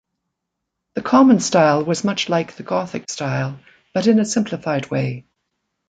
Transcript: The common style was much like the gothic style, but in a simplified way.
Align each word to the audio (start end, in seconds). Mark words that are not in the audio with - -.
The 0.95 1.03
common 1.03 1.39
style 1.39 1.83
was 1.85 2.03
much 2.03 2.27
like 2.27 2.55
the 2.55 2.63
gothic 2.63 3.07
style, 3.07 3.59
but 3.93 4.07
in 4.07 4.17
a 4.19 4.25
simplified 4.25 4.89
way. 4.89 5.27